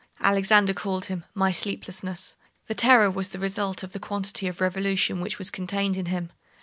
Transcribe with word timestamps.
Alexander 0.21 0.73
called 0.73 1.05
him 1.05 1.25
"my 1.35 1.51
sleeplessness." 1.51 2.35
This 2.65 2.75
terror 2.77 3.11
was 3.11 3.29
the 3.29 3.37
result 3.37 3.83
of 3.83 3.93
the 3.93 3.99
quantity 3.99 4.47
of 4.47 4.59
revolution 4.59 5.21
which 5.21 5.37
was 5.37 5.51
contained 5.51 5.95
in 5.95 6.07
him. 6.07 6.31